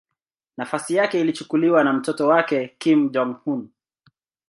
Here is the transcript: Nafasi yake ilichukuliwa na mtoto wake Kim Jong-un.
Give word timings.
Nafasi 0.57 0.95
yake 0.95 1.21
ilichukuliwa 1.21 1.83
na 1.83 1.93
mtoto 1.93 2.27
wake 2.27 2.75
Kim 2.77 3.09
Jong-un. 3.11 3.69